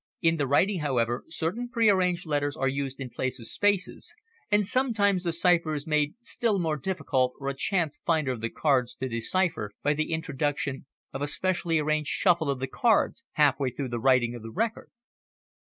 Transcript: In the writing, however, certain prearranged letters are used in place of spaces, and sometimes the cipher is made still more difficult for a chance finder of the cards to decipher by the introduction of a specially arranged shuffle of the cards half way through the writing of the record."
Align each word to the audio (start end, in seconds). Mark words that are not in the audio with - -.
In 0.19 0.37
the 0.37 0.47
writing, 0.47 0.79
however, 0.79 1.25
certain 1.29 1.69
prearranged 1.69 2.25
letters 2.25 2.57
are 2.57 2.67
used 2.67 2.99
in 2.99 3.11
place 3.11 3.39
of 3.39 3.45
spaces, 3.45 4.15
and 4.49 4.65
sometimes 4.65 5.23
the 5.23 5.31
cipher 5.31 5.75
is 5.75 5.85
made 5.85 6.15
still 6.23 6.57
more 6.57 6.75
difficult 6.77 7.35
for 7.37 7.49
a 7.49 7.53
chance 7.53 7.99
finder 8.03 8.31
of 8.31 8.41
the 8.41 8.49
cards 8.49 8.95
to 8.95 9.07
decipher 9.07 9.69
by 9.83 9.93
the 9.93 10.11
introduction 10.11 10.87
of 11.13 11.21
a 11.21 11.27
specially 11.27 11.77
arranged 11.77 12.09
shuffle 12.09 12.49
of 12.49 12.59
the 12.59 12.65
cards 12.65 13.23
half 13.33 13.59
way 13.59 13.69
through 13.69 13.89
the 13.89 13.99
writing 13.99 14.33
of 14.33 14.41
the 14.41 14.49
record." 14.49 14.89